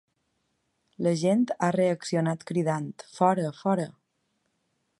[1.07, 3.87] La gent ha reaccionat cridant ‘fora, fora’.